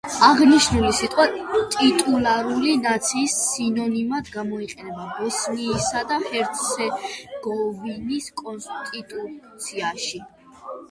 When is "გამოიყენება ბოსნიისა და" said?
4.37-6.17